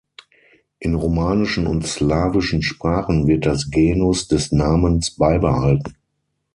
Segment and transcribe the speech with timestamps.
[0.79, 5.93] In romanischen und slawischen Sprachen wird das Genus des Namens beibehalten.